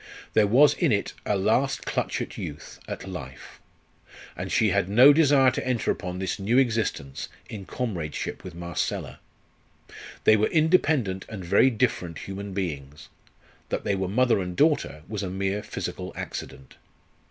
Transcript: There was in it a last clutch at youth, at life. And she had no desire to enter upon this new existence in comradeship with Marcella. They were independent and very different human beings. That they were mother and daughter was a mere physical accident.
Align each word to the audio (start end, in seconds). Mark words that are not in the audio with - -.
There 0.33 0.47
was 0.47 0.73
in 0.73 0.91
it 0.91 1.13
a 1.27 1.37
last 1.37 1.85
clutch 1.85 2.21
at 2.23 2.35
youth, 2.35 2.79
at 2.87 3.07
life. 3.07 3.59
And 4.35 4.51
she 4.51 4.69
had 4.69 4.89
no 4.89 5.13
desire 5.13 5.51
to 5.51 5.63
enter 5.67 5.91
upon 5.91 6.17
this 6.17 6.39
new 6.39 6.57
existence 6.57 7.29
in 7.51 7.65
comradeship 7.65 8.43
with 8.43 8.55
Marcella. 8.55 9.19
They 10.23 10.37
were 10.37 10.47
independent 10.47 11.27
and 11.29 11.45
very 11.45 11.69
different 11.69 12.17
human 12.17 12.51
beings. 12.51 13.09
That 13.69 13.83
they 13.83 13.93
were 13.93 14.07
mother 14.09 14.39
and 14.39 14.55
daughter 14.57 15.03
was 15.07 15.21
a 15.21 15.29
mere 15.29 15.61
physical 15.61 16.13
accident. 16.15 16.77